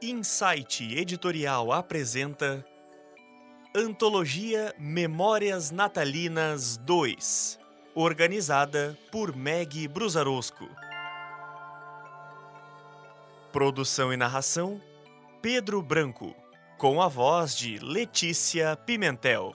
Insight 0.00 0.96
Editorial 0.96 1.72
apresenta 1.72 2.64
Antologia 3.74 4.72
Memórias 4.78 5.72
Natalinas 5.72 6.76
2, 6.76 7.58
organizada 7.96 8.96
por 9.10 9.34
Meg 9.34 9.88
Brusarosco. 9.88 10.68
Produção 13.50 14.12
e 14.12 14.16
narração: 14.16 14.80
Pedro 15.42 15.82
Branco, 15.82 16.32
com 16.78 17.02
a 17.02 17.08
voz 17.08 17.56
de 17.56 17.80
Letícia 17.80 18.76
Pimentel. 18.76 19.52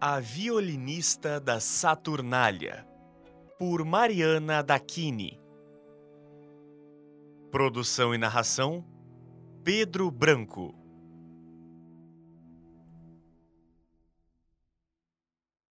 A 0.00 0.20
Violinista 0.20 1.40
da 1.40 1.58
Saturnália, 1.58 2.86
por 3.58 3.84
Mariana 3.84 4.62
Dacchini. 4.62 5.40
Produção 7.50 8.14
e 8.14 8.18
narração: 8.18 8.86
Pedro 9.64 10.08
Branco. 10.08 10.72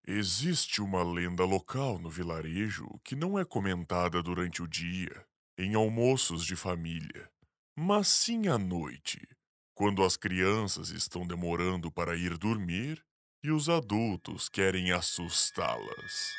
Existe 0.05 0.82
uma 0.82 1.02
lenda 1.05 1.46
local 1.46 1.98
no 1.98 2.09
vilarejo 2.09 2.85
que 3.05 3.16
não 3.16 3.40
é 3.40 3.46
comentada 3.46 4.21
durante 4.21 4.62
o 4.62 4.68
dia, 4.68 5.26
em 5.57 5.73
almoços 5.73 6.44
de 6.44 6.57
família, 6.57 7.32
mas 7.73 8.09
sim 8.09 8.49
à 8.49 8.57
noite, 8.57 9.26
quando 9.73 10.04
as 10.04 10.18
crianças 10.18 10.90
estão 10.90 11.26
demorando 11.26 11.90
para 11.90 12.18
ir 12.18 12.37
dormir 12.37 13.07
e 13.43 13.52
os 13.52 13.70
adultos 13.70 14.49
querem 14.49 14.91
assustá-las. 14.91 16.32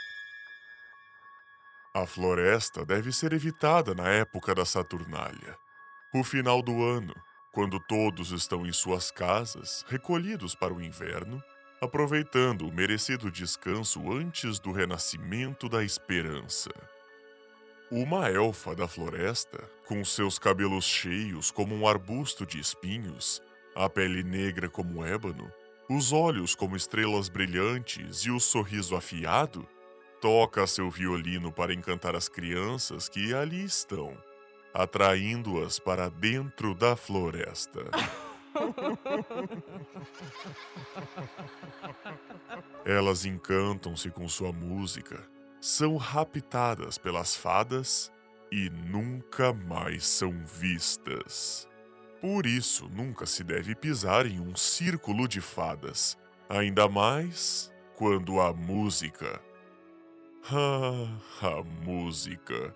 A 1.94 2.06
floresta 2.06 2.84
deve 2.84 3.12
ser 3.12 3.32
evitada 3.32 3.94
na 3.94 4.08
época 4.08 4.54
da 4.54 4.64
Saturnália, 4.64 5.56
o 6.14 6.22
final 6.22 6.62
do 6.62 6.84
ano, 6.84 7.14
quando 7.52 7.80
todos 7.80 8.30
estão 8.30 8.66
em 8.66 8.72
suas 8.72 9.10
casas, 9.10 9.84
recolhidos 9.88 10.54
para 10.54 10.72
o 10.72 10.82
inverno, 10.82 11.42
aproveitando 11.80 12.66
o 12.66 12.72
merecido 12.72 13.30
descanso 13.30 14.12
antes 14.12 14.58
do 14.58 14.72
renascimento 14.72 15.68
da 15.68 15.82
esperança. 15.82 16.70
Uma 17.90 18.28
elfa 18.28 18.74
da 18.74 18.86
floresta, 18.86 19.58
com 19.86 20.04
seus 20.04 20.38
cabelos 20.38 20.84
cheios 20.84 21.50
como 21.50 21.74
um 21.74 21.86
arbusto 21.88 22.44
de 22.44 22.60
espinhos, 22.60 23.42
a 23.74 23.88
pele 23.88 24.22
negra 24.22 24.68
como 24.68 25.04
ébano, 25.04 25.50
os 25.88 26.12
olhos 26.12 26.54
como 26.54 26.76
estrelas 26.76 27.30
brilhantes 27.30 28.18
e 28.18 28.30
o 28.30 28.38
sorriso 28.38 28.94
afiado, 28.94 29.66
toca 30.20 30.66
seu 30.66 30.90
violino 30.90 31.50
para 31.50 31.72
encantar 31.72 32.14
as 32.14 32.28
crianças 32.28 33.08
que 33.08 33.32
ali 33.32 33.64
estão, 33.64 34.14
atraindo-as 34.74 35.78
para 35.78 36.10
dentro 36.10 36.74
da 36.74 36.94
floresta. 36.94 37.84
Elas 42.84 43.24
encantam-se 43.24 44.10
com 44.10 44.28
sua 44.28 44.52
música, 44.52 45.26
são 45.60 45.96
raptadas 45.96 46.98
pelas 46.98 47.34
fadas 47.34 48.12
e 48.50 48.68
nunca 48.70 49.52
mais 49.52 50.06
são 50.06 50.32
vistas. 50.44 51.68
Por 52.20 52.46
isso, 52.46 52.88
nunca 52.88 53.26
se 53.26 53.44
deve 53.44 53.74
pisar 53.74 54.26
em 54.26 54.40
um 54.40 54.56
círculo 54.56 55.28
de 55.28 55.40
fadas, 55.40 56.18
ainda 56.48 56.88
mais 56.88 57.72
quando 57.94 58.40
a 58.40 58.52
música. 58.52 59.40
Ah, 60.50 61.46
a 61.46 61.62
música. 61.62 62.74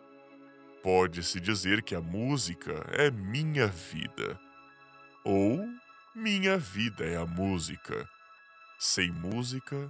Pode-se 0.82 1.40
dizer 1.40 1.82
que 1.82 1.94
a 1.94 2.00
música 2.00 2.86
é 2.92 3.10
minha 3.10 3.66
vida. 3.66 4.38
Ou 5.24 5.64
minha 6.14 6.58
vida 6.58 7.04
é 7.04 7.16
a 7.16 7.26
música. 7.26 8.08
Sem 8.78 9.10
música, 9.10 9.88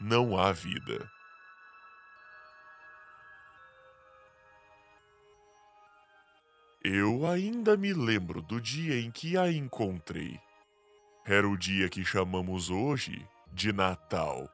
não 0.00 0.38
há 0.38 0.52
vida. 0.52 1.10
Eu 6.88 7.26
ainda 7.26 7.76
me 7.76 7.92
lembro 7.92 8.40
do 8.40 8.60
dia 8.60 9.00
em 9.00 9.10
que 9.10 9.36
a 9.36 9.50
encontrei. 9.50 10.38
Era 11.26 11.48
o 11.48 11.58
dia 11.58 11.88
que 11.88 12.04
chamamos 12.04 12.70
hoje 12.70 13.26
de 13.52 13.72
Natal. 13.72 14.48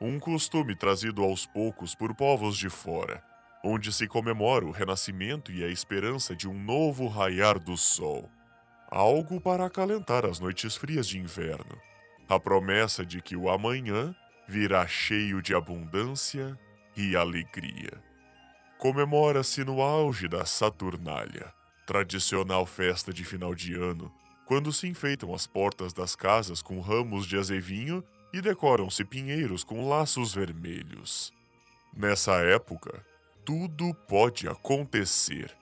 Um 0.00 0.18
costume 0.18 0.74
trazido 0.74 1.22
aos 1.22 1.46
poucos 1.46 1.94
por 1.94 2.12
povos 2.16 2.58
de 2.58 2.68
fora, 2.68 3.22
onde 3.64 3.92
se 3.92 4.08
comemora 4.08 4.66
o 4.66 4.72
renascimento 4.72 5.52
e 5.52 5.62
a 5.62 5.68
esperança 5.68 6.34
de 6.34 6.48
um 6.48 6.60
novo 6.60 7.06
raiar 7.06 7.60
do 7.60 7.76
sol. 7.76 8.28
Algo 8.90 9.40
para 9.40 9.66
acalentar 9.66 10.26
as 10.26 10.40
noites 10.40 10.74
frias 10.74 11.06
de 11.06 11.16
inverno. 11.16 11.80
A 12.28 12.40
promessa 12.40 13.06
de 13.06 13.22
que 13.22 13.36
o 13.36 13.48
amanhã 13.48 14.12
virá 14.48 14.84
cheio 14.88 15.40
de 15.40 15.54
abundância 15.54 16.58
e 16.96 17.14
alegria 17.14 18.02
comemora-se 18.78 19.64
no 19.64 19.80
auge 19.80 20.28
da 20.28 20.44
Saturnália, 20.44 21.52
tradicional 21.86 22.66
festa 22.66 23.12
de 23.12 23.24
final 23.24 23.54
de 23.54 23.74
ano, 23.74 24.12
quando 24.44 24.72
se 24.72 24.86
enfeitam 24.86 25.34
as 25.34 25.46
portas 25.46 25.92
das 25.92 26.14
casas 26.14 26.62
com 26.62 26.80
ramos 26.80 27.26
de 27.26 27.36
azevinho 27.36 28.04
e 28.32 28.40
decoram-se 28.40 29.04
pinheiros 29.04 29.64
com 29.64 29.88
laços 29.88 30.34
vermelhos. 30.34 31.32
Nessa 31.96 32.34
época, 32.42 33.04
tudo 33.44 33.94
pode 34.06 34.46
acontecer. 34.46 35.56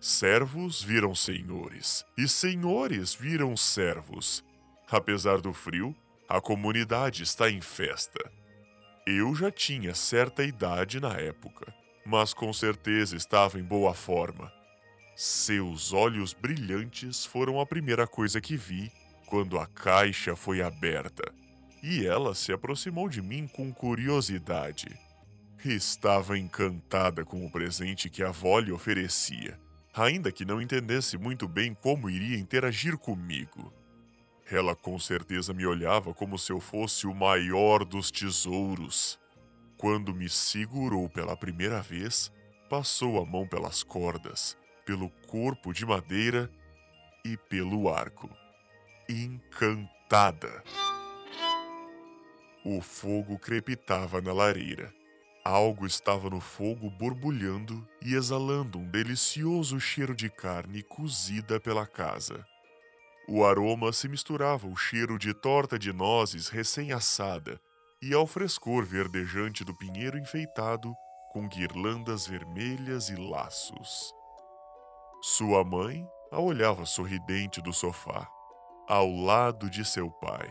Servos 0.00 0.82
viram 0.82 1.14
senhores 1.14 2.04
e 2.16 2.26
senhores 2.26 3.14
viram 3.14 3.54
servos. 3.56 4.42
Apesar 4.90 5.40
do 5.40 5.52
frio, 5.52 5.94
a 6.26 6.40
comunidade 6.40 7.22
está 7.22 7.50
em 7.50 7.60
festa. 7.60 8.32
Eu 9.06 9.34
já 9.34 9.50
tinha 9.50 9.94
certa 9.94 10.42
idade 10.42 10.98
na 10.98 11.14
época 11.18 11.79
mas 12.04 12.32
com 12.34 12.52
certeza 12.52 13.16
estava 13.16 13.58
em 13.58 13.62
boa 13.62 13.94
forma. 13.94 14.52
Seus 15.16 15.92
olhos 15.92 16.32
brilhantes 16.32 17.26
foram 17.26 17.60
a 17.60 17.66
primeira 17.66 18.06
coisa 18.06 18.40
que 18.40 18.56
vi 18.56 18.90
quando 19.26 19.58
a 19.58 19.66
caixa 19.66 20.34
foi 20.34 20.62
aberta, 20.62 21.32
e 21.82 22.06
ela 22.06 22.34
se 22.34 22.52
aproximou 22.52 23.08
de 23.08 23.22
mim 23.22 23.46
com 23.46 23.72
curiosidade. 23.72 24.88
Estava 25.64 26.38
encantada 26.38 27.24
com 27.24 27.44
o 27.44 27.50
presente 27.50 28.08
que 28.08 28.22
a 28.22 28.28
avó 28.28 28.58
lhe 28.58 28.72
oferecia, 28.72 29.58
ainda 29.94 30.32
que 30.32 30.44
não 30.44 30.60
entendesse 30.60 31.18
muito 31.18 31.46
bem 31.46 31.74
como 31.74 32.08
iria 32.08 32.38
interagir 32.38 32.96
comigo. 32.96 33.72
Ela 34.50 34.74
com 34.74 34.98
certeza 34.98 35.54
me 35.54 35.64
olhava 35.64 36.12
como 36.12 36.38
se 36.38 36.50
eu 36.50 36.58
fosse 36.58 37.06
o 37.06 37.14
maior 37.14 37.84
dos 37.84 38.10
tesouros. 38.10 39.18
Quando 39.80 40.14
me 40.14 40.28
segurou 40.28 41.08
pela 41.08 41.34
primeira 41.34 41.80
vez, 41.80 42.30
passou 42.68 43.18
a 43.18 43.24
mão 43.24 43.46
pelas 43.46 43.82
cordas, 43.82 44.54
pelo 44.84 45.08
corpo 45.26 45.72
de 45.72 45.86
madeira 45.86 46.50
e 47.24 47.34
pelo 47.48 47.88
arco. 47.88 48.28
Encantada. 49.08 50.62
O 52.62 52.82
fogo 52.82 53.38
crepitava 53.38 54.20
na 54.20 54.34
lareira. 54.34 54.92
Algo 55.42 55.86
estava 55.86 56.28
no 56.28 56.40
fogo 56.40 56.90
borbulhando 56.90 57.88
e 58.04 58.14
exalando 58.14 58.78
um 58.78 58.86
delicioso 58.86 59.80
cheiro 59.80 60.14
de 60.14 60.28
carne 60.28 60.82
cozida 60.82 61.58
pela 61.58 61.86
casa. 61.86 62.46
O 63.26 63.46
aroma 63.46 63.94
se 63.94 64.10
misturava 64.10 64.68
ao 64.68 64.76
cheiro 64.76 65.18
de 65.18 65.32
torta 65.32 65.78
de 65.78 65.90
nozes 65.90 66.48
recém-assada 66.48 67.58
e 68.02 68.14
ao 68.14 68.26
frescor 68.26 68.84
verdejante 68.84 69.64
do 69.64 69.74
pinheiro 69.76 70.18
enfeitado 70.18 70.94
com 71.32 71.46
guirlandas 71.46 72.26
vermelhas 72.26 73.08
e 73.08 73.16
laços. 73.16 74.12
Sua 75.22 75.62
mãe 75.62 76.06
a 76.32 76.40
olhava 76.40 76.86
sorridente 76.86 77.60
do 77.60 77.72
sofá, 77.72 78.26
ao 78.88 79.10
lado 79.10 79.68
de 79.68 79.84
seu 79.84 80.10
pai. 80.10 80.48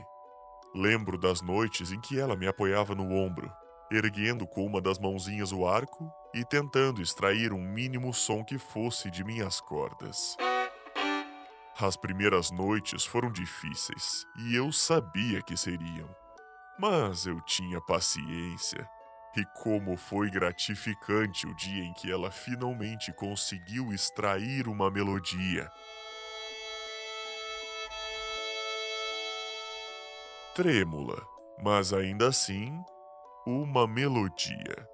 Lembro 0.76 1.18
das 1.18 1.42
noites 1.42 1.92
em 1.92 2.00
que 2.00 2.20
ela 2.20 2.36
me 2.36 2.48
apoiava 2.48 2.94
no 2.94 3.12
ombro, 3.12 3.52
erguendo 3.92 4.46
com 4.46 4.66
uma 4.66 4.80
das 4.80 5.00
mãozinhas 5.00 5.52
o 5.52 5.66
arco 5.66 6.12
e 6.34 6.46
tentando 6.46 7.02
extrair 7.02 7.52
um 7.52 7.62
mínimo 7.62 8.14
som 8.14 8.44
que 8.44 8.60
fosse 8.60 9.10
de 9.10 9.24
minhas 9.24 9.60
cordas. 9.60 10.38
As 11.80 11.96
primeiras 11.96 12.52
noites 12.52 13.06
foram 13.06 13.32
difíceis 13.32 14.26
e 14.38 14.56
eu 14.56 14.72
sabia 14.72 15.42
que 15.42 15.58
seriam. 15.58 16.10
Mas 16.80 17.26
eu 17.26 17.42
tinha 17.42 17.82
paciência. 17.82 18.90
E 19.36 19.46
como 19.62 19.96
foi 19.96 20.30
gratificante 20.32 21.46
o 21.46 21.56
dia 21.56 21.84
em 21.84 21.94
que 21.94 22.12
ela 22.12 22.32
finalmente 22.32 23.14
conseguiu 23.14 23.94
extrair 23.94 24.68
uma 24.68 24.90
melodia. 24.90 25.70
trêmula, 30.62 31.26
mas 31.64 31.94
ainda 31.94 32.28
assim, 32.28 32.84
uma 33.48 33.88
melodia. 33.88 34.90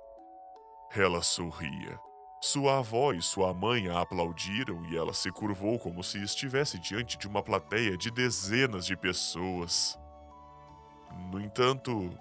Ela 0.96 1.24
sorria. 1.24 2.00
Sua 2.40 2.78
avó 2.78 3.14
e 3.14 3.22
sua 3.24 3.52
mãe 3.52 3.90
a 3.90 4.00
aplaudiram 4.00 4.86
e 4.86 4.96
ela 4.96 5.12
se 5.12 5.32
curvou 5.32 5.80
como 5.80 6.04
se 6.04 6.22
estivesse 6.22 6.78
diante 6.78 7.18
de 7.18 7.28
uma 7.28 7.42
plateia 7.42 7.98
de 7.98 8.12
dezenas 8.12 8.86
de 8.86 8.96
pessoas. 8.96 10.00
No 11.32 11.40
entanto, 11.40 12.12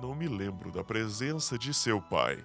não 0.00 0.14
me 0.14 0.28
lembro 0.28 0.70
da 0.70 0.84
presença 0.84 1.58
de 1.58 1.72
seu 1.72 2.00
pai. 2.00 2.44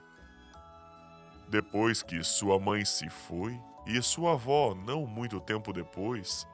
Depois 1.47 2.01
que 2.01 2.23
sua 2.23 2.59
mãe 2.59 2.83
se 2.83 3.09
foi 3.09 3.59
e 3.85 4.01
sua 4.01 4.33
avó, 4.33 4.73
não 4.73 5.05
muito 5.05 5.39
tempo 5.39 5.71
depois, 5.71 6.47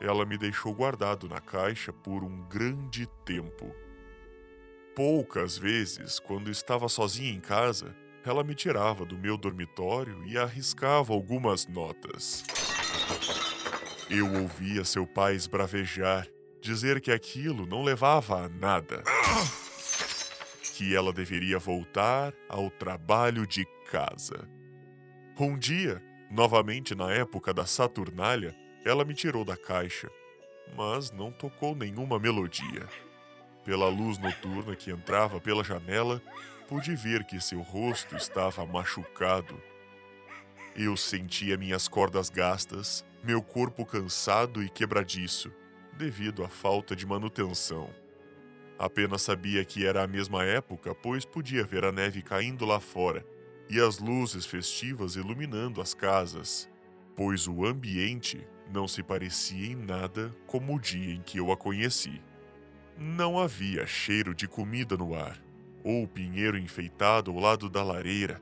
ela 0.00 0.26
me 0.26 0.36
deixou 0.36 0.74
guardado 0.74 1.28
na 1.28 1.40
caixa 1.40 1.92
por 1.92 2.24
um 2.24 2.42
grande 2.48 3.06
tempo. 3.24 3.72
Poucas 4.96 5.56
vezes, 5.56 6.18
quando 6.18 6.50
estava 6.50 6.88
sozinha 6.88 7.32
em 7.32 7.40
casa, 7.40 7.94
ela 8.24 8.44
me 8.44 8.54
tirava 8.54 9.04
do 9.04 9.16
meu 9.16 9.36
dormitório 9.36 10.24
e 10.26 10.36
arriscava 10.36 11.12
algumas 11.12 11.66
notas. 11.66 12.44
Eu 14.10 14.30
ouvia 14.42 14.84
seu 14.84 15.06
pai 15.06 15.34
esbravejar, 15.34 16.26
dizer 16.62 17.00
que 17.00 17.10
aquilo 17.10 17.66
não 17.66 17.82
levava 17.82 18.44
a 18.44 18.48
nada. 18.48 19.02
Que 20.74 20.94
ela 20.94 21.12
deveria 21.12 21.58
voltar 21.58 22.32
ao 22.48 22.70
trabalho 22.70 23.46
de 23.46 23.66
casa. 23.90 24.48
Um 25.38 25.58
dia, 25.58 26.00
novamente 26.30 26.94
na 26.94 27.12
época 27.12 27.52
da 27.52 27.66
Saturnália, 27.66 28.54
ela 28.84 29.04
me 29.04 29.12
tirou 29.12 29.44
da 29.44 29.56
caixa, 29.56 30.08
mas 30.76 31.10
não 31.10 31.32
tocou 31.32 31.74
nenhuma 31.74 32.18
melodia. 32.18 32.88
Pela 33.64 33.88
luz 33.88 34.18
noturna 34.18 34.76
que 34.76 34.90
entrava 34.90 35.40
pela 35.40 35.64
janela, 35.64 36.22
pude 36.68 36.94
ver 36.94 37.24
que 37.24 37.40
seu 37.40 37.60
rosto 37.60 38.16
estava 38.16 38.64
machucado. 38.64 39.60
Eu 40.76 40.96
sentia 40.96 41.56
minhas 41.56 41.88
cordas 41.88 42.30
gastas, 42.30 43.04
meu 43.22 43.42
corpo 43.42 43.84
cansado 43.84 44.62
e 44.62 44.68
quebradiço, 44.68 45.52
devido 45.96 46.44
à 46.44 46.48
falta 46.48 46.96
de 46.96 47.06
manutenção. 47.06 47.90
Apenas 48.78 49.22
sabia 49.22 49.64
que 49.64 49.86
era 49.86 50.02
a 50.02 50.06
mesma 50.06 50.44
época, 50.44 50.94
pois 50.94 51.24
podia 51.24 51.64
ver 51.64 51.84
a 51.84 51.92
neve 51.92 52.22
caindo 52.22 52.64
lá 52.64 52.80
fora 52.80 53.24
e 53.68 53.80
as 53.80 53.98
luzes 53.98 54.44
festivas 54.44 55.16
iluminando 55.16 55.80
as 55.80 55.94
casas, 55.94 56.68
pois 57.14 57.46
o 57.46 57.64
ambiente 57.64 58.46
não 58.72 58.88
se 58.88 59.02
parecia 59.02 59.66
em 59.66 59.76
nada 59.76 60.34
como 60.46 60.74
o 60.74 60.80
dia 60.80 61.14
em 61.14 61.22
que 61.22 61.38
eu 61.38 61.52
a 61.52 61.56
conheci. 61.56 62.20
Não 62.98 63.38
havia 63.38 63.86
cheiro 63.86 64.34
de 64.34 64.48
comida 64.48 64.96
no 64.96 65.14
ar, 65.14 65.40
ou 65.84 66.06
pinheiro 66.06 66.58
enfeitado 66.58 67.30
ao 67.30 67.38
lado 67.38 67.68
da 67.68 67.82
lareira. 67.82 68.40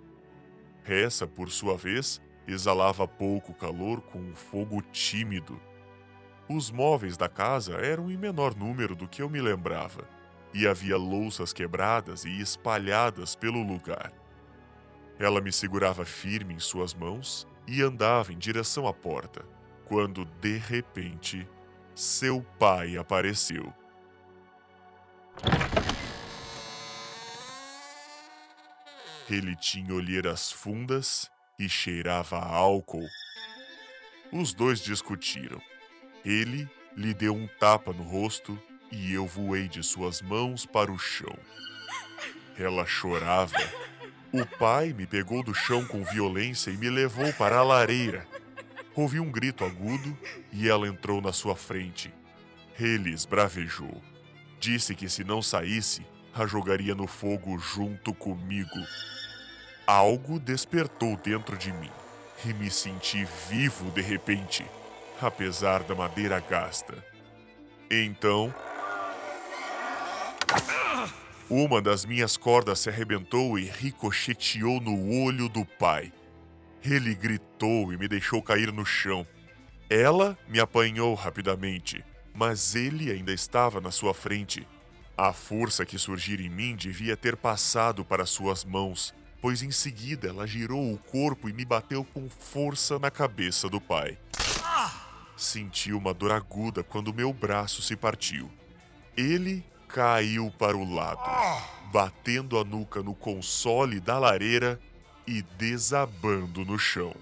Essa, 0.85 1.27
por 1.27 1.51
sua 1.51 1.77
vez, 1.77 2.21
exalava 2.47 3.07
pouco 3.07 3.55
calor 3.55 4.01
com 4.01 4.19
um 4.19 4.35
fogo 4.35 4.83
tímido. 4.83 5.61
Os 6.53 6.69
móveis 6.69 7.17
da 7.17 7.29
casa 7.29 7.75
eram 7.75 8.11
em 8.11 8.17
menor 8.17 8.57
número 8.57 8.97
do 8.97 9.07
que 9.07 9.23
eu 9.23 9.31
me 9.31 9.41
lembrava, 9.41 10.03
e 10.53 10.67
havia 10.67 10.97
louças 10.97 11.53
quebradas 11.53 12.25
e 12.25 12.41
espalhadas 12.41 13.37
pelo 13.37 13.63
lugar. 13.63 14.13
Ela 15.17 15.41
me 15.41 15.53
segurava 15.53 16.05
firme 16.05 16.55
em 16.55 16.59
suas 16.59 16.93
mãos 16.93 17.47
e 17.69 17.81
andava 17.83 18.33
em 18.33 18.37
direção 18.37 18.89
à 18.89 18.93
porta, 18.93 19.47
quando 19.85 20.25
de 20.25 20.59
repente 20.59 21.49
seu 21.95 22.45
pai 22.59 22.97
apareceu. 22.97 23.73
Ele 29.29 29.55
tinha 29.55 29.95
olheiras 29.95 30.51
fundas 30.51 31.31
e 31.57 31.69
cheirava 31.69 32.39
a 32.39 32.53
álcool. 32.53 33.07
Os 34.33 34.53
dois 34.53 34.81
discutiram. 34.81 35.63
Ele 36.25 36.69
lhe 36.97 37.15
deu 37.15 37.35
um 37.35 37.47
tapa 37.59 37.93
no 37.93 38.03
rosto 38.03 38.59
e 38.91 39.13
eu 39.13 39.27
voei 39.27 39.69
de 39.69 39.83
suas 39.83 40.21
mãos 40.21 40.67
para 40.67 40.91
o 40.91 40.99
chão. 40.99 41.37
Ela 42.59 42.85
chorava. 42.85 43.57
O 44.33 44.45
pai 44.45 44.93
me 44.93 45.07
pegou 45.07 45.43
do 45.43 45.55
chão 45.55 45.85
com 45.85 46.05
violência 46.05 46.71
e 46.71 46.77
me 46.77 46.91
levou 46.91 47.33
para 47.33 47.59
a 47.59 47.63
lareira. 47.63 48.27
Ouvi 48.95 49.19
um 49.19 49.31
grito 49.31 49.65
agudo 49.65 50.17
e 50.53 50.69
ela 50.69 50.87
entrou 50.87 51.21
na 51.21 51.33
sua 51.33 51.57
frente. 51.57 52.13
Ele 52.79 53.11
esbravejou. 53.11 54.03
Disse 54.59 54.95
que 54.95 55.09
se 55.09 55.25
não 55.25 55.41
saísse, 55.41 56.05
a 56.35 56.47
jogaria 56.47 56.95
no 56.95 57.07
fogo 57.07 57.59
junto 57.59 58.13
comigo. 58.13 58.79
Algo 59.87 60.39
despertou 60.39 61.17
dentro 61.17 61.57
de 61.57 61.73
mim 61.73 61.91
e 62.45 62.53
me 62.53 62.71
senti 62.71 63.27
vivo 63.49 63.91
de 63.91 64.01
repente, 64.01 64.65
apesar 65.21 65.83
da 65.83 65.95
madeira 65.95 66.41
gasta. 66.41 66.95
Então. 67.91 68.55
Uma 71.49 71.83
das 71.83 72.05
minhas 72.05 72.37
cordas 72.37 72.79
se 72.79 72.89
arrebentou 72.89 73.59
e 73.59 73.65
ricocheteou 73.65 74.81
no 74.81 75.25
olho 75.25 75.49
do 75.49 75.65
pai. 75.65 76.13
Ele 76.85 77.15
gritou 77.15 77.93
e 77.93 77.97
me 77.97 78.07
deixou 78.07 78.41
cair 78.41 78.73
no 78.73 78.87
chão. 78.87 79.27
Ela 79.89 80.39
me 80.49 80.61
apanhou 80.61 81.15
rapidamente, 81.15 82.05
mas 82.33 82.77
ele 82.77 83.11
ainda 83.11 83.33
estava 83.33 83.81
na 83.81 83.91
sua 83.91 84.15
frente. 84.15 84.67
A 85.17 85.33
força 85.33 85.85
que 85.85 85.99
surgira 85.99 86.41
em 86.41 86.49
mim 86.49 86.77
devia 86.77 87.17
ter 87.17 87.37
passado 87.37 88.05
para 88.05 88.25
suas 88.25 88.65
mãos, 88.65 89.13
pois 89.43 89.63
em 89.63 89.73
seguida 89.73 90.29
ela 90.29 90.47
girou 90.47 90.95
o 90.95 90.99
corpo 90.99 91.49
e 91.49 91.53
me 91.53 91.65
bateu 91.65 92.05
com 92.05 92.31
força 92.31 92.99
na 92.99 93.11
cabeça 93.11 93.69
do 93.69 93.81
pai. 93.81 94.17
Senti 95.41 95.91
uma 95.91 96.13
dor 96.13 96.33
aguda 96.33 96.83
quando 96.83 97.15
meu 97.15 97.33
braço 97.33 97.81
se 97.81 97.97
partiu. 97.97 98.51
Ele 99.17 99.65
caiu 99.89 100.53
para 100.59 100.77
o 100.77 100.95
lado, 100.95 101.23
batendo 101.91 102.59
a 102.59 102.63
nuca 102.63 103.03
no 103.03 103.15
console 103.15 104.01
da 104.01 104.19
lareira 104.19 104.79
e 105.27 105.41
desabando 105.41 106.63
no 106.63 106.79
chão. 106.79 107.15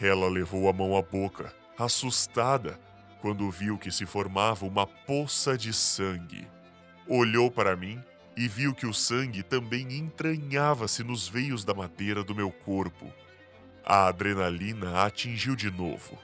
Ela 0.00 0.26
levou 0.26 0.70
a 0.70 0.72
mão 0.72 0.96
à 0.96 1.02
boca, 1.02 1.54
assustada, 1.78 2.80
quando 3.20 3.50
viu 3.50 3.76
que 3.76 3.92
se 3.92 4.06
formava 4.06 4.64
uma 4.64 4.86
poça 4.86 5.54
de 5.58 5.70
sangue. 5.70 6.48
Olhou 7.06 7.50
para 7.50 7.76
mim 7.76 8.02
e 8.34 8.48
viu 8.48 8.74
que 8.74 8.86
o 8.86 8.94
sangue 8.94 9.42
também 9.42 9.98
entranhava-se 9.98 11.04
nos 11.04 11.28
veios 11.28 11.62
da 11.62 11.74
madeira 11.74 12.24
do 12.24 12.34
meu 12.34 12.50
corpo. 12.50 13.12
A 13.84 14.06
adrenalina 14.08 14.92
a 14.92 15.04
atingiu 15.04 15.54
de 15.54 15.70
novo. 15.70 16.18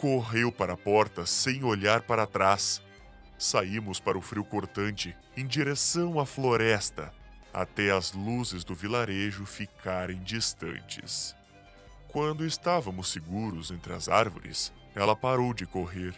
Correu 0.00 0.50
para 0.50 0.72
a 0.72 0.76
porta 0.76 1.26
sem 1.26 1.62
olhar 1.62 2.02
para 2.02 2.26
trás. 2.26 2.80
Saímos 3.38 4.00
para 4.00 4.16
o 4.16 4.20
frio 4.20 4.44
cortante, 4.44 5.16
em 5.36 5.46
direção 5.46 6.18
à 6.18 6.24
floresta, 6.24 7.12
até 7.52 7.90
as 7.90 8.12
luzes 8.12 8.64
do 8.64 8.74
vilarejo 8.74 9.44
ficarem 9.44 10.22
distantes. 10.22 11.34
Quando 12.08 12.46
estávamos 12.46 13.08
seguros 13.10 13.70
entre 13.70 13.92
as 13.92 14.08
árvores, 14.08 14.72
ela 14.94 15.14
parou 15.14 15.54
de 15.54 15.66
correr 15.66 16.14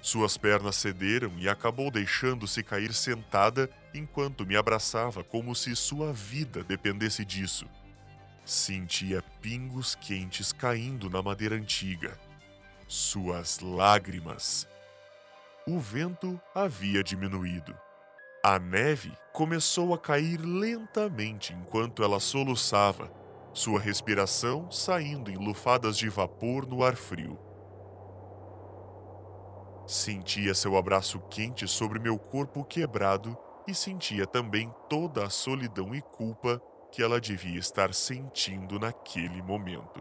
suas 0.00 0.36
pernas 0.36 0.76
cederam 0.76 1.32
e 1.38 1.48
acabou 1.48 1.90
deixando-se 1.90 2.62
cair 2.62 2.94
sentada 2.94 3.68
enquanto 3.92 4.46
me 4.46 4.56
abraçava 4.56 5.24
como 5.24 5.54
se 5.54 5.74
sua 5.74 6.12
vida 6.12 6.62
dependesse 6.62 7.24
disso. 7.24 7.66
Sentia 8.44 9.22
pingos 9.42 9.94
quentes 9.94 10.52
caindo 10.52 11.10
na 11.10 11.20
madeira 11.20 11.56
antiga. 11.56 12.18
Suas 12.90 13.60
lágrimas. 13.60 14.66
O 15.66 15.78
vento 15.78 16.40
havia 16.54 17.04
diminuído. 17.04 17.76
A 18.42 18.58
neve 18.58 19.12
começou 19.30 19.92
a 19.92 19.98
cair 19.98 20.38
lentamente 20.38 21.52
enquanto 21.52 22.02
ela 22.02 22.18
soluçava, 22.18 23.12
sua 23.52 23.78
respiração 23.78 24.70
saindo 24.70 25.30
em 25.30 25.36
lufadas 25.36 25.98
de 25.98 26.08
vapor 26.08 26.66
no 26.66 26.82
ar 26.82 26.96
frio. 26.96 27.38
Sentia 29.86 30.54
seu 30.54 30.74
abraço 30.74 31.20
quente 31.28 31.68
sobre 31.68 31.98
meu 31.98 32.18
corpo 32.18 32.64
quebrado 32.64 33.36
e 33.66 33.74
sentia 33.74 34.26
também 34.26 34.74
toda 34.88 35.26
a 35.26 35.28
solidão 35.28 35.94
e 35.94 36.00
culpa 36.00 36.58
que 36.90 37.02
ela 37.02 37.20
devia 37.20 37.58
estar 37.58 37.92
sentindo 37.92 38.78
naquele 38.78 39.42
momento. 39.42 40.00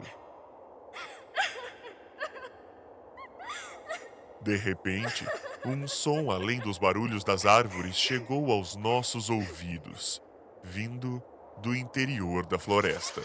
De 4.48 4.56
repente, 4.56 5.26
um 5.66 5.86
som 5.90 6.32
além 6.32 6.62
dos 6.62 6.78
barulhos 6.78 7.22
das 7.22 7.46
árvores 7.46 7.98
chegou 7.98 8.50
aos 8.50 8.78
nossos 8.78 9.30
ouvidos, 9.30 10.22
vindo 10.64 11.22
do 11.62 11.76
interior 11.76 12.46
da 12.46 12.58
floresta. 12.58 13.22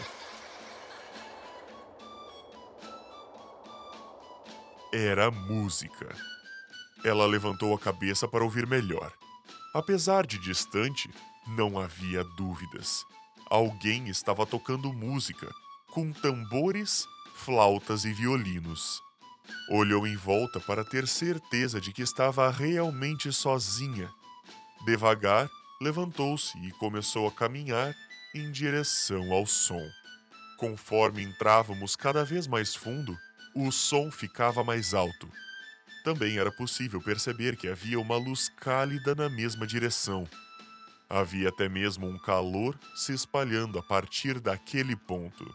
Era 4.91 5.31
música. 5.31 6.13
Ela 7.05 7.25
levantou 7.25 7.73
a 7.73 7.79
cabeça 7.79 8.27
para 8.27 8.43
ouvir 8.43 8.67
melhor. 8.67 9.13
Apesar 9.73 10.27
de 10.27 10.37
distante, 10.37 11.09
não 11.47 11.79
havia 11.79 12.25
dúvidas. 12.35 13.05
Alguém 13.49 14.09
estava 14.09 14.45
tocando 14.45 14.91
música, 14.91 15.49
com 15.93 16.11
tambores, 16.11 17.07
flautas 17.33 18.03
e 18.03 18.11
violinos. 18.11 19.01
Olhou 19.69 20.05
em 20.05 20.15
volta 20.15 20.59
para 20.59 20.83
ter 20.83 21.07
certeza 21.07 21.79
de 21.79 21.93
que 21.93 22.01
estava 22.01 22.49
realmente 22.49 23.31
sozinha. 23.31 24.09
Devagar, 24.85 25.49
levantou-se 25.81 26.57
e 26.59 26.71
começou 26.71 27.27
a 27.27 27.31
caminhar 27.31 27.95
em 28.35 28.51
direção 28.51 29.31
ao 29.31 29.45
som. 29.45 29.81
Conforme 30.57 31.23
entrávamos 31.23 31.95
cada 31.95 32.25
vez 32.25 32.45
mais 32.45 32.75
fundo, 32.75 33.17
o 33.55 33.71
som 33.71 34.11
ficava 34.11 34.63
mais 34.63 34.93
alto. 34.93 35.29
Também 36.03 36.37
era 36.37 36.51
possível 36.51 37.01
perceber 37.01 37.55
que 37.55 37.69
havia 37.69 37.99
uma 37.99 38.17
luz 38.17 38.49
cálida 38.49 39.15
na 39.15 39.29
mesma 39.29 39.65
direção. 39.65 40.27
Havia 41.09 41.49
até 41.49 41.69
mesmo 41.69 42.07
um 42.07 42.17
calor 42.17 42.77
se 42.95 43.13
espalhando 43.13 43.79
a 43.79 43.83
partir 43.83 44.39
daquele 44.41 44.95
ponto. 44.95 45.53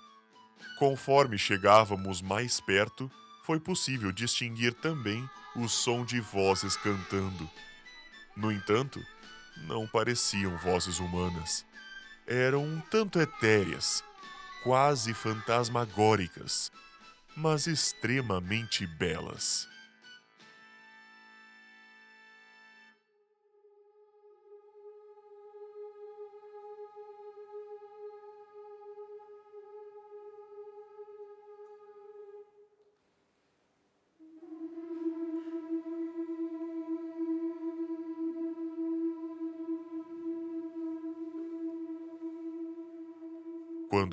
Conforme 0.79 1.37
chegávamos 1.37 2.23
mais 2.23 2.61
perto, 2.61 3.11
foi 3.49 3.59
possível 3.59 4.13
distinguir 4.13 4.75
também 4.75 5.27
o 5.57 5.71
som 5.71 6.05
de 6.05 6.21
vozes 6.21 6.77
cantando. 6.77 7.51
No 8.37 8.53
entanto, 8.53 9.03
não 9.67 9.87
pareciam 9.87 10.55
vozes 10.59 10.99
humanas. 10.99 11.65
Eram 12.27 12.63
um 12.63 12.79
tanto 12.91 13.19
etéreas, 13.19 14.05
quase 14.63 15.15
fantasmagóricas, 15.15 16.71
mas 17.35 17.67
extremamente 17.67 18.87
belas. 18.87 19.67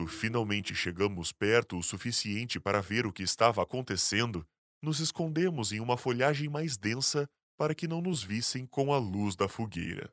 Quando 0.06 0.14
finalmente 0.14 0.76
chegamos 0.76 1.32
perto 1.32 1.80
o 1.80 1.82
suficiente 1.82 2.60
para 2.60 2.80
ver 2.80 3.08
o 3.08 3.12
que 3.12 3.24
estava 3.24 3.64
acontecendo, 3.64 4.46
nos 4.80 5.00
escondemos 5.00 5.72
em 5.72 5.80
uma 5.80 5.98
folhagem 5.98 6.48
mais 6.48 6.78
densa 6.78 7.28
para 7.58 7.74
que 7.74 7.88
não 7.88 8.02
nos 8.02 8.22
vissem 8.22 8.68
com 8.68 8.94
a 8.94 9.00
luz 9.00 9.36
da 9.36 9.48
fogueira. 9.48 10.08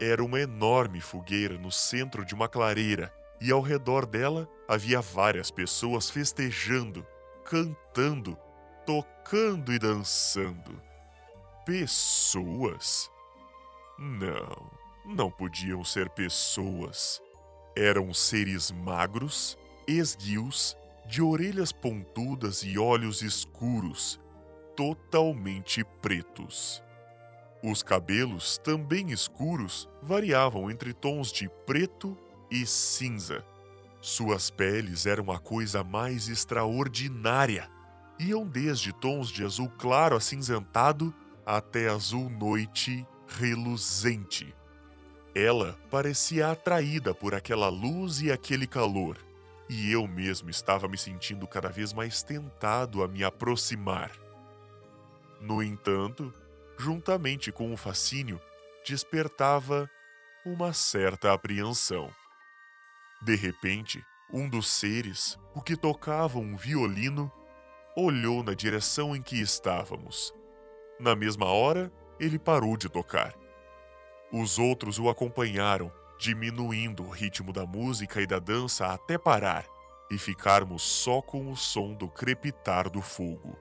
Era 0.00 0.24
uma 0.24 0.40
enorme 0.40 1.00
fogueira 1.00 1.56
no 1.56 1.70
centro 1.70 2.24
de 2.24 2.34
uma 2.34 2.48
clareira 2.48 3.14
e 3.40 3.52
ao 3.52 3.60
redor 3.60 4.04
dela 4.04 4.48
havia 4.66 5.00
várias 5.00 5.52
pessoas 5.52 6.10
festejando, 6.10 7.06
cantando 7.44 8.36
tocando 8.86 9.72
e 9.72 9.78
dançando. 9.78 10.80
Pessoas? 11.64 13.10
Não, 13.98 14.70
não 15.04 15.30
podiam 15.30 15.82
ser 15.84 16.10
pessoas. 16.10 17.22
Eram 17.76 18.12
seres 18.12 18.70
magros, 18.70 19.58
esguios, 19.86 20.76
de 21.06 21.20
orelhas 21.20 21.72
pontudas 21.72 22.62
e 22.62 22.78
olhos 22.78 23.22
escuros, 23.22 24.20
totalmente 24.74 25.84
pretos. 26.00 26.82
Os 27.62 27.82
cabelos, 27.82 28.58
também 28.58 29.10
escuros, 29.10 29.88
variavam 30.02 30.70
entre 30.70 30.92
tons 30.92 31.32
de 31.32 31.48
preto 31.66 32.16
e 32.50 32.66
cinza. 32.66 33.44
Suas 34.00 34.50
peles 34.50 35.06
eram 35.06 35.30
a 35.30 35.38
coisa 35.38 35.82
mais 35.82 36.28
extraordinária 36.28 37.70
iam 38.18 38.46
desde 38.46 38.92
tons 38.92 39.28
de 39.28 39.44
azul 39.44 39.70
claro 39.78 40.16
acinzentado 40.16 41.14
até 41.44 41.88
azul 41.88 42.30
noite 42.30 43.06
reluzente. 43.26 44.54
Ela 45.34 45.78
parecia 45.90 46.50
atraída 46.50 47.14
por 47.14 47.34
aquela 47.34 47.68
luz 47.68 48.20
e 48.20 48.30
aquele 48.30 48.66
calor, 48.66 49.18
e 49.68 49.90
eu 49.90 50.06
mesmo 50.06 50.48
estava 50.48 50.86
me 50.86 50.96
sentindo 50.96 51.46
cada 51.46 51.68
vez 51.68 51.92
mais 51.92 52.22
tentado 52.22 53.02
a 53.02 53.08
me 53.08 53.24
aproximar. 53.24 54.12
No 55.40 55.62
entanto, 55.62 56.32
juntamente 56.78 57.50
com 57.50 57.72
o 57.72 57.76
fascínio, 57.76 58.40
despertava 58.86 59.90
uma 60.44 60.72
certa 60.72 61.32
apreensão. 61.32 62.10
De 63.22 63.34
repente, 63.34 64.04
um 64.32 64.48
dos 64.48 64.68
seres, 64.68 65.38
o 65.54 65.60
que 65.60 65.76
tocava 65.76 66.38
um 66.38 66.56
violino, 66.56 67.32
olhou 67.96 68.42
na 68.42 68.54
direção 68.54 69.14
em 69.14 69.22
que 69.22 69.40
estávamos. 69.40 70.34
Na 70.98 71.14
mesma 71.14 71.46
hora, 71.46 71.92
ele 72.18 72.38
parou 72.38 72.76
de 72.76 72.88
tocar. 72.88 73.34
Os 74.32 74.58
outros 74.58 74.98
o 74.98 75.08
acompanharam, 75.08 75.92
diminuindo 76.18 77.04
o 77.04 77.10
ritmo 77.10 77.52
da 77.52 77.64
música 77.64 78.20
e 78.20 78.26
da 78.26 78.38
dança 78.38 78.86
até 78.86 79.16
parar 79.16 79.64
e 80.10 80.18
ficarmos 80.18 80.82
só 80.82 81.22
com 81.22 81.50
o 81.50 81.56
som 81.56 81.94
do 81.94 82.08
crepitar 82.08 82.90
do 82.90 83.00
fogo. 83.00 83.56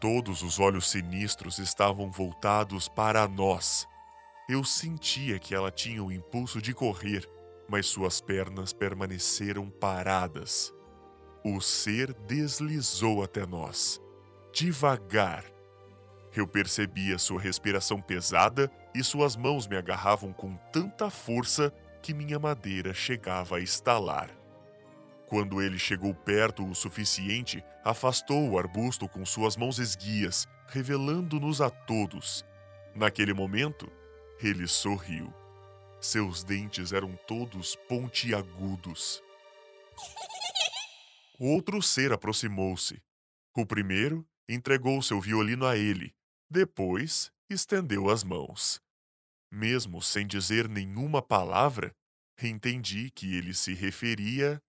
Todos 0.00 0.42
os 0.42 0.58
olhos 0.58 0.90
sinistros 0.90 1.58
estavam 1.58 2.10
voltados 2.10 2.88
para 2.88 3.26
nós. 3.26 3.86
Eu 4.48 4.62
sentia 4.64 5.38
que 5.38 5.54
ela 5.54 5.70
tinha 5.70 6.02
o 6.02 6.12
impulso 6.12 6.60
de 6.60 6.74
correr, 6.74 7.28
mas 7.68 7.86
suas 7.86 8.20
pernas 8.20 8.72
permaneceram 8.72 9.70
paradas. 9.70 10.75
O 11.48 11.60
ser 11.60 12.12
deslizou 12.26 13.22
até 13.22 13.46
nós, 13.46 14.02
devagar. 14.52 15.44
Eu 16.34 16.44
percebia 16.44 17.18
sua 17.18 17.40
respiração 17.40 18.00
pesada 18.00 18.68
e 18.92 19.04
suas 19.04 19.36
mãos 19.36 19.68
me 19.68 19.76
agarravam 19.76 20.32
com 20.32 20.56
tanta 20.72 21.08
força 21.08 21.72
que 22.02 22.12
minha 22.12 22.36
madeira 22.36 22.92
chegava 22.92 23.58
a 23.58 23.60
estalar. 23.60 24.28
Quando 25.28 25.62
ele 25.62 25.78
chegou 25.78 26.12
perto 26.12 26.68
o 26.68 26.74
suficiente, 26.74 27.62
afastou 27.84 28.50
o 28.50 28.58
arbusto 28.58 29.08
com 29.08 29.24
suas 29.24 29.56
mãos 29.56 29.78
esguias, 29.78 30.48
revelando-nos 30.66 31.60
a 31.60 31.70
todos. 31.70 32.44
Naquele 32.92 33.32
momento, 33.32 33.88
ele 34.42 34.66
sorriu. 34.66 35.32
Seus 36.00 36.42
dentes 36.42 36.90
eram 36.90 37.16
todos 37.24 37.76
pontiagudos. 37.88 39.22
Outro 41.38 41.82
ser 41.82 42.12
aproximou-se. 42.12 43.02
O 43.54 43.66
primeiro 43.66 44.26
entregou 44.48 45.02
seu 45.02 45.20
violino 45.20 45.66
a 45.66 45.76
ele, 45.76 46.14
depois 46.48 47.30
estendeu 47.50 48.08
as 48.08 48.24
mãos. 48.24 48.80
Mesmo 49.50 50.00
sem 50.00 50.26
dizer 50.26 50.68
nenhuma 50.68 51.20
palavra, 51.20 51.94
entendi 52.42 53.10
que 53.10 53.36
ele 53.36 53.52
se 53.54 53.74
referia 53.74 54.62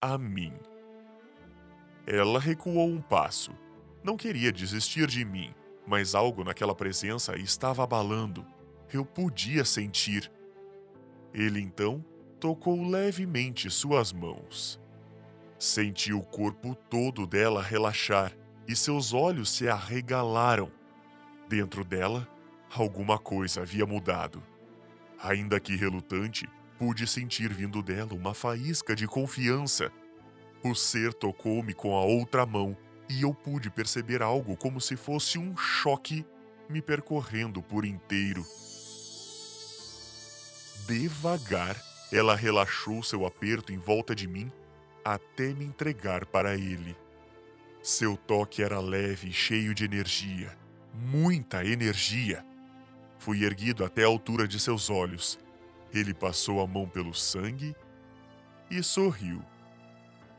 a 0.00 0.16
mim. 0.16 0.52
Ela 2.06 2.38
recuou 2.38 2.88
um 2.88 3.00
passo. 3.00 3.52
Não 4.02 4.16
queria 4.16 4.52
desistir 4.52 5.06
de 5.06 5.24
mim, 5.24 5.54
mas 5.86 6.14
algo 6.14 6.44
naquela 6.44 6.74
presença 6.74 7.36
estava 7.36 7.82
abalando. 7.82 8.46
Eu 8.92 9.04
podia 9.04 9.64
sentir. 9.64 10.30
Ele 11.32 11.60
então 11.60 12.04
tocou 12.38 12.86
levemente 12.86 13.70
suas 13.70 14.12
mãos. 14.12 14.78
Senti 15.64 16.12
o 16.12 16.20
corpo 16.20 16.74
todo 16.74 17.26
dela 17.26 17.62
relaxar 17.62 18.36
e 18.68 18.76
seus 18.76 19.14
olhos 19.14 19.48
se 19.48 19.66
arregalaram. 19.66 20.70
Dentro 21.48 21.82
dela, 21.82 22.28
alguma 22.70 23.18
coisa 23.18 23.62
havia 23.62 23.86
mudado. 23.86 24.42
Ainda 25.18 25.58
que 25.58 25.74
relutante, 25.74 26.46
pude 26.78 27.06
sentir 27.06 27.50
vindo 27.50 27.82
dela 27.82 28.12
uma 28.12 28.34
faísca 28.34 28.94
de 28.94 29.06
confiança. 29.06 29.90
O 30.62 30.74
ser 30.74 31.14
tocou-me 31.14 31.72
com 31.72 31.96
a 31.96 32.04
outra 32.04 32.44
mão 32.44 32.76
e 33.08 33.22
eu 33.22 33.32
pude 33.32 33.70
perceber 33.70 34.20
algo 34.20 34.58
como 34.58 34.82
se 34.82 34.96
fosse 34.96 35.38
um 35.38 35.56
choque 35.56 36.26
me 36.68 36.82
percorrendo 36.82 37.62
por 37.62 37.86
inteiro. 37.86 38.44
Devagar, 40.86 41.82
ela 42.12 42.36
relaxou 42.36 43.02
seu 43.02 43.24
aperto 43.24 43.72
em 43.72 43.78
volta 43.78 44.14
de 44.14 44.28
mim 44.28 44.52
até 45.04 45.52
me 45.52 45.66
entregar 45.66 46.24
para 46.24 46.54
ele. 46.54 46.96
Seu 47.82 48.16
toque 48.16 48.62
era 48.62 48.80
leve 48.80 49.28
e 49.28 49.32
cheio 49.32 49.74
de 49.74 49.84
energia, 49.84 50.56
muita 50.94 51.62
energia. 51.64 52.44
Fui 53.18 53.44
erguido 53.44 53.84
até 53.84 54.04
a 54.04 54.06
altura 54.06 54.48
de 54.48 54.58
seus 54.58 54.88
olhos. 54.88 55.38
Ele 55.92 56.14
passou 56.14 56.60
a 56.62 56.66
mão 56.66 56.88
pelo 56.88 57.12
sangue 57.12 57.76
e 58.70 58.82
sorriu. 58.82 59.42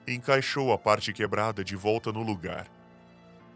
encaixou 0.08 0.72
a 0.72 0.78
parte 0.78 1.12
quebrada 1.14 1.64
de 1.64 1.76
volta 1.76 2.12
no 2.12 2.22
lugar. 2.22 2.68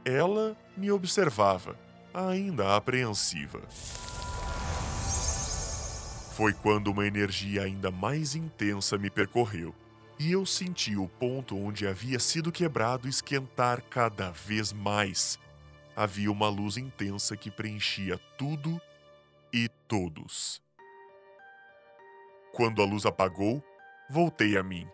Ela 0.03 0.57
me 0.75 0.91
observava, 0.91 1.77
ainda 2.11 2.75
apreensiva. 2.75 3.61
Foi 6.35 6.53
quando 6.53 6.87
uma 6.87 7.05
energia 7.05 7.63
ainda 7.63 7.91
mais 7.91 8.33
intensa 8.33 8.97
me 8.97 9.11
percorreu 9.11 9.75
e 10.19 10.33
eu 10.33 10.45
senti 10.45 10.97
o 10.97 11.07
ponto 11.07 11.57
onde 11.57 11.87
havia 11.87 12.19
sido 12.19 12.51
quebrado 12.51 13.07
esquentar 13.07 13.81
cada 13.83 14.29
vez 14.31 14.73
mais. 14.73 15.39
Havia 15.95 16.29
uma 16.29 16.49
luz 16.49 16.75
intensa 16.75 17.37
que 17.37 17.49
preenchia 17.49 18.19
tudo 18.37 18.81
e 19.53 19.69
todos. 19.87 20.61
Quando 22.51 22.81
a 22.81 22.85
luz 22.85 23.05
apagou, 23.05 23.63
voltei 24.09 24.57
a 24.57 24.63
mim. 24.63 24.85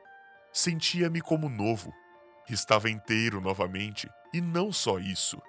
Sentia-me 0.53 1.21
como 1.21 1.49
novo. 1.49 1.91
Estava 2.47 2.89
inteiro 2.89 3.41
novamente, 3.41 4.07
e 4.31 4.39
não 4.39 4.71
só 4.71 4.99
isso. 4.99 5.41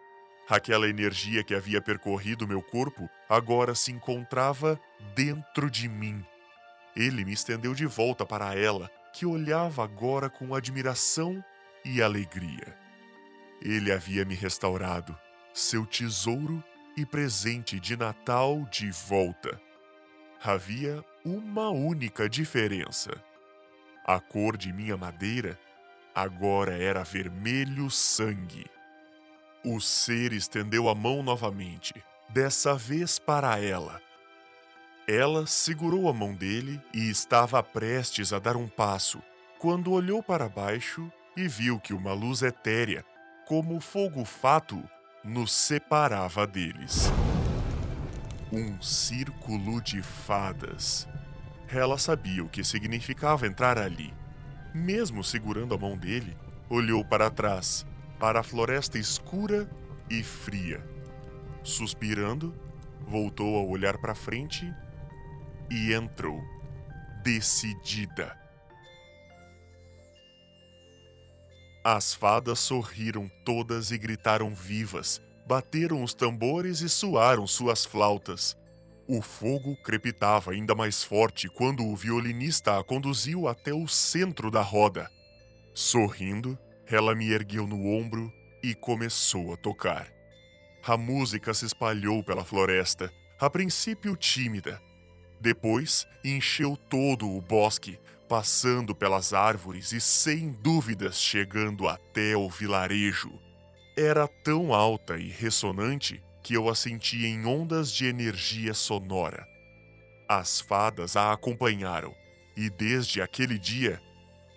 Aquela 0.48 0.88
energia 0.88 1.44
que 1.44 1.54
havia 1.54 1.82
percorrido 1.82 2.48
meu 2.48 2.62
corpo 2.62 3.10
agora 3.28 3.74
se 3.74 3.92
encontrava 3.92 4.80
dentro 5.14 5.70
de 5.70 5.88
mim. 5.88 6.24
Ele 6.94 7.24
me 7.24 7.32
estendeu 7.32 7.74
de 7.74 7.84
volta 7.84 8.24
para 8.24 8.54
ela, 8.54 8.90
que 9.16 9.24
olhava 9.24 9.82
agora 9.82 10.28
com 10.28 10.54
admiração 10.54 11.42
e 11.82 12.02
alegria. 12.02 12.76
Ele 13.62 13.90
havia 13.90 14.26
me 14.26 14.34
restaurado, 14.34 15.18
seu 15.54 15.86
tesouro 15.86 16.62
e 16.98 17.06
presente 17.06 17.80
de 17.80 17.96
Natal 17.96 18.66
de 18.70 18.90
volta. 18.90 19.58
Havia 20.44 21.02
uma 21.24 21.70
única 21.70 22.28
diferença. 22.28 23.10
A 24.04 24.20
cor 24.20 24.54
de 24.54 24.70
minha 24.70 24.98
madeira 24.98 25.58
agora 26.14 26.76
era 26.76 27.02
vermelho 27.02 27.90
sangue. 27.90 28.66
O 29.64 29.80
ser 29.80 30.34
estendeu 30.34 30.90
a 30.90 30.94
mão 30.94 31.22
novamente, 31.22 31.94
dessa 32.28 32.74
vez 32.74 33.18
para 33.18 33.58
ela. 33.58 34.05
Ela 35.08 35.46
segurou 35.46 36.08
a 36.08 36.12
mão 36.12 36.34
dele 36.34 36.80
e 36.92 37.08
estava 37.08 37.62
prestes 37.62 38.32
a 38.32 38.40
dar 38.40 38.56
um 38.56 38.66
passo, 38.66 39.22
quando 39.56 39.92
olhou 39.92 40.20
para 40.20 40.48
baixo 40.48 41.08
e 41.36 41.46
viu 41.46 41.78
que 41.78 41.94
uma 41.94 42.12
luz 42.12 42.42
etérea, 42.42 43.04
como 43.46 43.78
fogo 43.78 44.24
fato, 44.24 44.82
nos 45.22 45.52
separava 45.52 46.44
deles. 46.44 47.08
Um 48.50 48.82
círculo 48.82 49.80
de 49.80 50.02
fadas. 50.02 51.06
Ela 51.68 51.98
sabia 51.98 52.42
o 52.42 52.48
que 52.48 52.64
significava 52.64 53.46
entrar 53.46 53.78
ali. 53.78 54.12
Mesmo 54.74 55.22
segurando 55.22 55.72
a 55.72 55.78
mão 55.78 55.96
dele, 55.96 56.36
olhou 56.68 57.04
para 57.04 57.30
trás 57.30 57.86
para 58.18 58.40
a 58.40 58.42
floresta 58.42 58.98
escura 58.98 59.70
e 60.10 60.24
fria. 60.24 60.84
Suspirando, 61.62 62.52
voltou 63.06 63.56
a 63.56 63.62
olhar 63.62 63.98
para 63.98 64.14
frente 64.14 64.74
e 65.70 65.92
entrou, 65.92 66.40
decidida. 67.22 68.36
As 71.84 72.12
fadas 72.12 72.58
sorriram 72.58 73.30
todas 73.44 73.90
e 73.90 73.98
gritaram 73.98 74.54
vivas, 74.54 75.22
bateram 75.46 76.02
os 76.02 76.12
tambores 76.12 76.80
e 76.80 76.88
suaram 76.88 77.46
suas 77.46 77.84
flautas. 77.84 78.56
O 79.08 79.22
fogo 79.22 79.76
crepitava 79.84 80.50
ainda 80.50 80.74
mais 80.74 81.04
forte 81.04 81.48
quando 81.48 81.86
o 81.86 81.94
violinista 81.94 82.76
a 82.76 82.82
conduziu 82.82 83.46
até 83.46 83.72
o 83.72 83.86
centro 83.86 84.50
da 84.50 84.62
roda. 84.62 85.08
Sorrindo, 85.72 86.58
ela 86.88 87.14
me 87.14 87.30
ergueu 87.30 87.66
no 87.66 87.86
ombro 87.86 88.32
e 88.62 88.74
começou 88.74 89.52
a 89.52 89.56
tocar. 89.56 90.08
A 90.84 90.96
música 90.96 91.54
se 91.54 91.66
espalhou 91.66 92.22
pela 92.24 92.44
floresta, 92.44 93.12
a 93.38 93.48
princípio 93.48 94.16
tímida. 94.16 94.80
Depois 95.40 96.06
encheu 96.24 96.76
todo 96.76 97.30
o 97.30 97.40
bosque, 97.40 97.98
passando 98.28 98.94
pelas 98.94 99.32
árvores 99.32 99.92
e 99.92 100.00
sem 100.00 100.50
dúvidas 100.50 101.20
chegando 101.20 101.88
até 101.88 102.36
o 102.36 102.48
vilarejo. 102.48 103.32
Era 103.96 104.26
tão 104.26 104.74
alta 104.74 105.16
e 105.16 105.28
ressonante 105.28 106.22
que 106.42 106.54
eu 106.54 106.68
a 106.68 106.74
sentia 106.74 107.26
em 107.26 107.46
ondas 107.46 107.90
de 107.90 108.06
energia 108.06 108.74
sonora. 108.74 109.46
As 110.28 110.60
fadas 110.60 111.16
a 111.16 111.32
acompanharam 111.32 112.14
e 112.56 112.68
desde 112.70 113.20
aquele 113.22 113.58
dia 113.58 114.00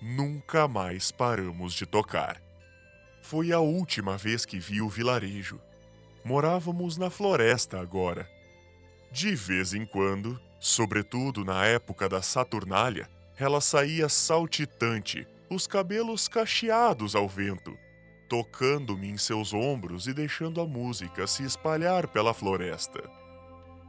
nunca 0.01 0.67
mais 0.67 1.11
paramos 1.11 1.73
de 1.73 1.85
tocar. 1.85 2.41
Foi 3.21 3.51
a 3.51 3.59
última 3.59 4.17
vez 4.17 4.45
que 4.45 4.59
vi 4.59 4.81
o 4.81 4.89
vilarejo. 4.89 5.59
Morávamos 6.23 6.97
na 6.97 7.09
floresta 7.09 7.79
agora. 7.79 8.29
De 9.11 9.35
vez 9.35 9.73
em 9.73 9.85
quando, 9.85 10.39
sobretudo 10.59 11.45
na 11.45 11.65
época 11.65 12.09
da 12.09 12.21
Saturnália, 12.21 13.09
ela 13.37 13.61
saía 13.61 14.09
saltitante, 14.09 15.25
os 15.49 15.65
cabelos 15.65 16.27
cacheados 16.27 17.15
ao 17.15 17.27
vento, 17.27 17.77
tocando-me 18.27 19.09
em 19.09 19.17
seus 19.17 19.53
ombros 19.53 20.07
e 20.07 20.13
deixando 20.13 20.61
a 20.61 20.67
música 20.67 21.25
se 21.25 21.43
espalhar 21.43 22.07
pela 22.07 22.33
floresta. 22.33 23.01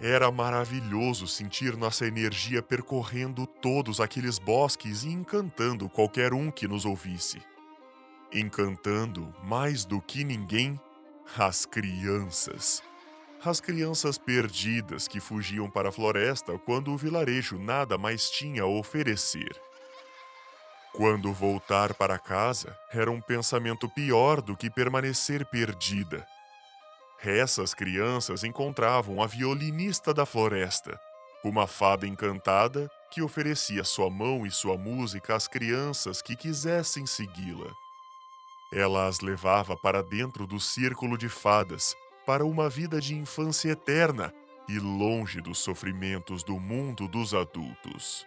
Era 0.01 0.33
maravilhoso 0.33 1.27
sentir 1.27 1.77
nossa 1.77 2.07
energia 2.07 2.63
percorrendo 2.63 3.47
todos 3.47 4.01
aqueles 4.01 4.39
bosques 4.39 5.03
e 5.03 5.09
encantando 5.09 5.91
qualquer 5.91 6.33
um 6.33 6.51
que 6.51 6.67
nos 6.67 6.87
ouvisse. 6.87 7.43
Encantando, 8.33 9.35
mais 9.45 9.85
do 9.85 10.01
que 10.01 10.25
ninguém, 10.25 10.81
as 11.37 11.67
crianças. 11.67 12.83
As 13.43 13.59
crianças 13.59 14.19
perdidas 14.19 15.09
que 15.09 15.19
fugiam 15.19 15.71
para 15.71 15.89
a 15.89 15.93
floresta 15.93 16.59
quando 16.59 16.93
o 16.93 16.97
vilarejo 16.97 17.59
nada 17.59 17.97
mais 17.97 18.29
tinha 18.29 18.65
a 18.65 18.67
oferecer. 18.67 19.59
Quando 20.93 21.33
voltar 21.33 21.95
para 21.95 22.19
casa 22.19 22.77
era 22.93 23.11
um 23.11 23.19
pensamento 23.19 23.89
pior 23.89 24.43
do 24.43 24.55
que 24.55 24.69
permanecer 24.69 25.47
perdida. 25.47 26.27
Essas 27.23 27.73
crianças 27.73 28.45
encontravam 28.45 29.23
a 29.23 29.27
violinista 29.27 30.13
da 30.13 30.27
floresta, 30.27 31.01
uma 31.43 31.67
fada 31.67 32.07
encantada 32.07 32.91
que 33.11 33.23
oferecia 33.23 33.85
sua 33.85 34.11
mão 34.11 34.45
e 34.45 34.51
sua 34.51 34.77
música 34.77 35.35
às 35.35 35.49
crianças 35.49 36.21
que 36.21 36.37
quisessem 36.37 37.07
segui-la. 37.07 37.73
Ela 38.71 39.07
as 39.07 39.21
levava 39.21 39.77
para 39.79 40.03
dentro 40.03 40.47
do 40.47 40.61
círculo 40.61 41.17
de 41.17 41.29
fadas, 41.29 41.97
para 42.27 42.45
uma 42.45 42.69
vida 42.69 43.01
de 43.01 43.15
infância 43.15 43.71
eterna 43.71 44.33
e 44.69 44.79
longe 44.79 45.41
dos 45.41 45.59
sofrimentos 45.59 46.43
do 46.43 46.59
mundo 46.61 47.09
dos 47.09 47.35
adultos. 47.35 48.27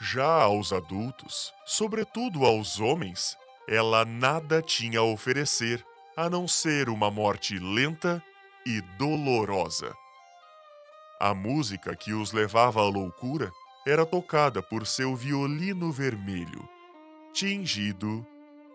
Já 0.00 0.42
aos 0.42 0.72
adultos, 0.72 1.52
sobretudo 1.64 2.44
aos 2.44 2.80
homens, 2.80 3.36
ela 3.66 4.04
nada 4.04 4.60
tinha 4.60 5.00
a 5.00 5.04
oferecer 5.04 5.84
a 6.16 6.28
não 6.28 6.46
ser 6.46 6.88
uma 6.88 7.10
morte 7.10 7.58
lenta 7.58 8.22
e 8.66 8.80
dolorosa. 8.98 9.94
A 11.20 11.32
música 11.34 11.96
que 11.96 12.12
os 12.12 12.32
levava 12.32 12.80
à 12.80 12.84
loucura 12.84 13.50
era 13.86 14.04
tocada 14.04 14.62
por 14.62 14.86
seu 14.86 15.14
violino 15.14 15.90
vermelho, 15.90 16.68
tingido 17.32 18.26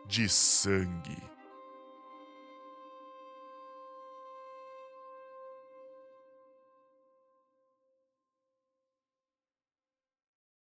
de 0.08 0.28
sangue. 0.28 1.18